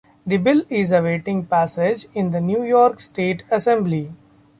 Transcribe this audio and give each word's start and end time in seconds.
The 0.25 0.37
bill 0.37 0.63
is 0.67 0.91
awaiting 0.91 1.45
passage 1.45 2.07
in 2.15 2.31
the 2.31 2.41
New 2.41 2.63
York 2.63 2.99
State 2.99 3.43
Assembly. 3.51 4.09